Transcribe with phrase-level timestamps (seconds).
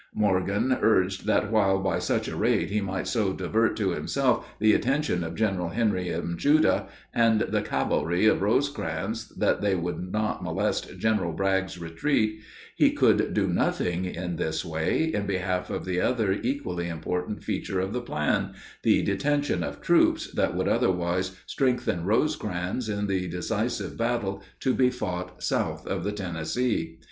[0.15, 4.73] Morgan urged that while by such a raid he might so divert to himself the
[4.73, 6.37] attention of General Henry M.
[6.39, 12.39] Judah and the cavalry of Rosecrans that they would not molest General Bragg's retreat,
[12.75, 17.79] he could do nothing, in this way, in behalf of the other equally important feature
[17.79, 23.97] of the plan the detention of troops that would otherwise strengthen Rosecrans in the decisive
[23.97, 26.97] battle to be fought south of the Tennessee.